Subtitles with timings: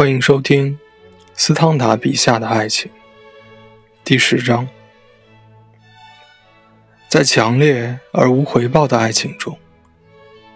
[0.00, 0.78] 欢迎收听
[1.34, 2.90] 斯汤达笔下的爱情
[4.02, 4.66] 第十章。
[7.06, 9.58] 在强烈而无回报的爱情中，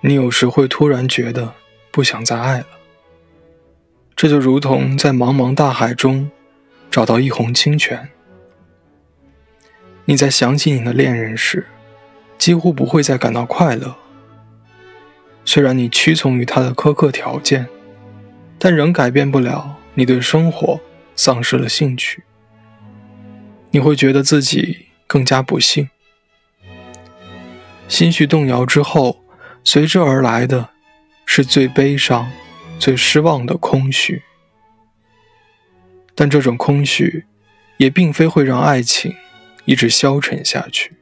[0.00, 1.54] 你有时会突然觉得
[1.92, 2.66] 不想再爱了。
[4.16, 6.28] 这就如同在茫茫大海中
[6.90, 8.08] 找到一泓清泉。
[10.06, 11.64] 你在想起你的恋人时，
[12.36, 13.94] 几乎不会再感到快乐。
[15.44, 17.68] 虽然你屈从于他的苛刻条件。
[18.58, 20.80] 但仍改变不了你对生活
[21.14, 22.24] 丧失了兴趣。
[23.70, 25.88] 你会觉得自己更加不幸，
[27.86, 29.22] 心绪动摇之后，
[29.62, 30.70] 随之而来的
[31.26, 32.30] 是最悲伤、
[32.78, 34.22] 最失望的空虚。
[36.14, 37.26] 但这种空虚，
[37.76, 39.14] 也并非会让爱情
[39.66, 40.94] 一直消沉下去。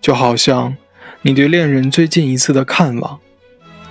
[0.00, 0.76] 就好像
[1.22, 3.20] 你对恋人最近一次的看望，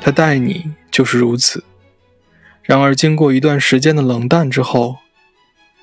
[0.01, 1.63] 他待你就是如此。
[2.65, 4.97] 然而，经过一段时间的冷淡之后，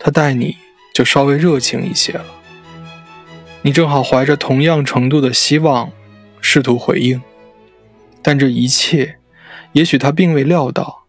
[0.00, 0.56] 他待你
[0.92, 2.24] 就稍微热情一些了。
[3.62, 5.92] 你正好怀着同样程度的希望，
[6.40, 7.22] 试图回应，
[8.20, 9.18] 但这一切，
[9.74, 11.04] 也许他并未料到。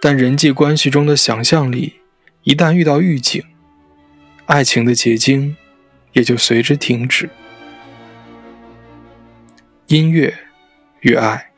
[0.00, 1.96] 但人际关系中的想象力，
[2.44, 3.44] 一旦遇到预警，
[4.46, 5.56] 爱情的结晶
[6.12, 7.28] 也就随之停止。
[9.88, 10.32] 音乐
[11.00, 11.50] 与爱，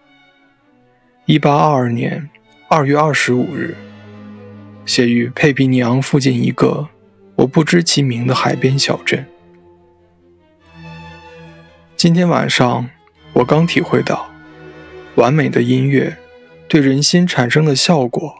[1.26, 2.30] 一八二二年。
[2.74, 3.76] 二月二十五日，
[4.86, 6.88] 写于佩皮尼昂附近一个
[7.34, 9.26] 我不知其名的海边小镇。
[11.94, 12.88] 今天晚上，
[13.34, 14.30] 我刚体会到，
[15.16, 16.16] 完美的音乐
[16.66, 18.34] 对人心产生的效果，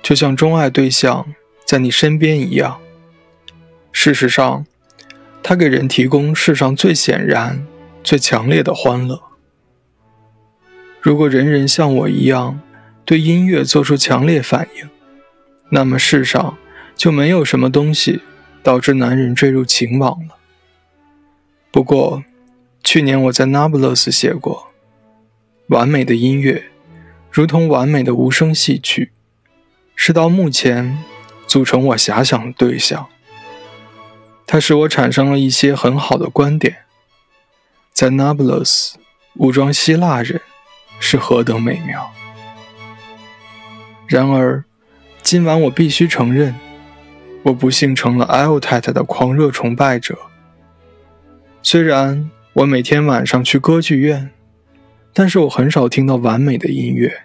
[0.00, 1.26] 就像钟爱对象
[1.64, 2.78] 在你身边一样。
[3.90, 4.64] 事实上，
[5.42, 7.66] 它给人提供世上最显然、
[8.04, 9.20] 最强烈的欢乐。
[11.00, 12.60] 如果人人像我一样，
[13.06, 14.90] 对音乐做出强烈反应，
[15.70, 16.58] 那么世上
[16.96, 18.20] 就没有什么东西
[18.64, 20.36] 导致男人坠入情网了。
[21.70, 22.24] 不过，
[22.82, 24.72] 去年我在那不勒斯写过，
[25.68, 26.64] 完美的音乐，
[27.30, 29.12] 如同完美的无声戏曲，
[29.94, 30.98] 是到目前
[31.46, 33.06] 组成我遐想的对象。
[34.48, 36.78] 它使我产生了一些很好的观点。
[37.92, 38.98] 在那不勒斯，
[39.34, 40.40] 武装希腊人
[40.98, 42.12] 是何等美妙！
[44.08, 44.64] 然而，
[45.22, 46.54] 今晚我必须承认，
[47.42, 50.16] 我不幸成了 L 太太的狂热崇拜者。
[51.62, 54.30] 虽然我每天晚上去歌剧院，
[55.12, 57.22] 但是我很少听到完美的音乐。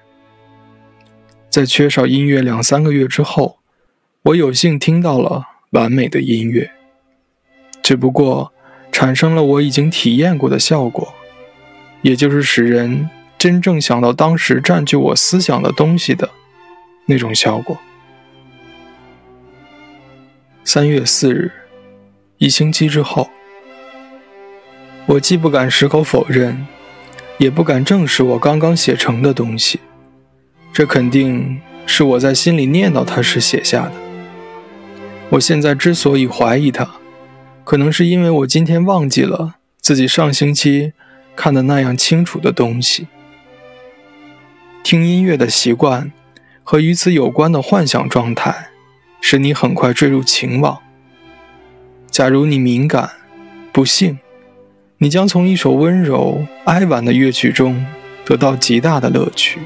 [1.52, 3.60] 在缺少音乐两三个月之后，
[4.24, 6.72] 我有幸听到了完美的音乐，
[7.84, 8.52] 只不过
[8.92, 11.14] 产生了我已经体验过的效果，
[12.02, 16.28] 也就是使人真正想到当时占据我思想的东西的。
[17.12, 17.78] 那种效果。
[20.64, 21.52] 三月四日，
[22.38, 23.30] 一星期之后，
[25.06, 26.66] 我既不敢矢口否认，
[27.38, 29.82] 也不敢证实我刚刚写成的东西。
[30.72, 33.92] 这肯定是我在心里念叨它时写下的。
[35.32, 36.90] 我现在之所以怀疑它，
[37.66, 40.94] 可能是因为我今天忘记了自己上星期
[41.36, 43.08] 看的那样清楚的东西。
[44.82, 46.10] 听音乐的习惯。
[46.72, 48.70] 和与此有关的幻想状态，
[49.20, 50.80] 使你很快坠入情网。
[52.10, 53.10] 假如你敏感，
[53.74, 54.20] 不幸，
[55.00, 57.86] 你将从一首温柔哀婉的乐曲中
[58.24, 59.60] 得到极大的乐趣。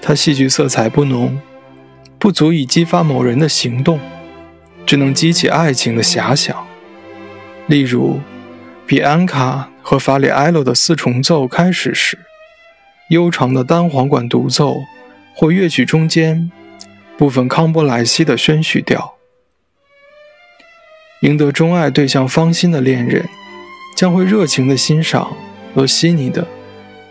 [0.00, 1.40] 它戏剧色彩不浓，
[2.18, 4.00] 不足以激发某人的行动，
[4.84, 6.66] 只能激起爱情的遐想。
[7.68, 8.18] 例如，
[8.88, 12.18] 比安卡和法里埃洛的四重奏开始时，
[13.10, 14.78] 悠长的单簧管独奏。
[15.34, 16.50] 或乐曲中间
[17.16, 19.14] 部分康波莱西的宣叙调，
[21.22, 23.28] 赢得钟爱对象芳心的恋人
[23.96, 25.36] 将会热情地欣赏
[25.74, 26.42] 罗西尼的《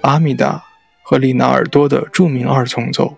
[0.02, 0.54] 阿米达》
[1.04, 3.18] 和里纳尔多的著名二重奏。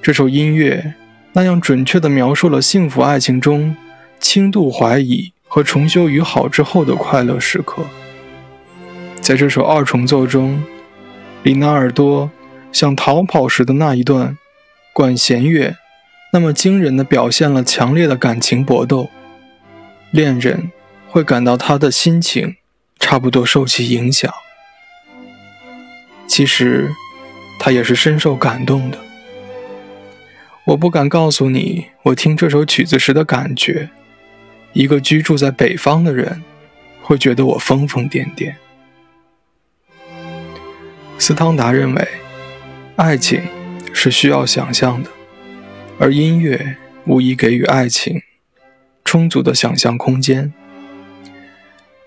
[0.00, 0.94] 这首音乐
[1.32, 3.74] 那样准确地描述了幸福爱情中
[4.20, 7.82] 轻度怀疑和重修于好之后的快乐时刻。
[9.20, 10.62] 在这首二重奏中，
[11.42, 12.30] 里纳尔多。
[12.74, 14.36] 想逃跑时的那一段
[14.92, 15.76] 管弦乐，
[16.32, 19.08] 那么惊人的表现了强烈的感情搏斗。
[20.10, 20.72] 恋人
[21.08, 22.56] 会感到他的心情
[22.98, 24.34] 差不多受其影响。
[26.26, 26.92] 其实，
[27.60, 28.98] 他也是深受感动的。
[30.64, 33.88] 我不敢告诉你我听这首曲子时的感觉。
[34.72, 36.42] 一个居住在北方的人
[37.00, 38.52] 会觉得我疯疯癫癫。
[41.20, 42.23] 斯汤达认为。
[42.96, 43.42] 爱情
[43.92, 45.10] 是需要想象的，
[45.98, 46.76] 而音乐
[47.06, 48.22] 无疑给予爱情
[49.04, 50.52] 充足的想象空间。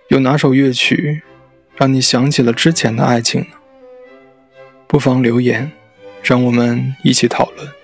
[0.08, 1.24] 有哪首乐曲
[1.76, 3.48] 让你想起了之前的爱情呢？
[4.88, 5.70] 不妨留言，
[6.24, 7.77] 让我们一起讨论。